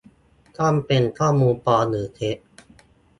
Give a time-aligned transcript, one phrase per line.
[0.59, 2.37] -ต้องเป็นข้อมูลปลอมหรือเท็จ